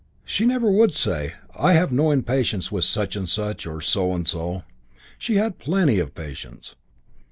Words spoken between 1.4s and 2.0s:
"I have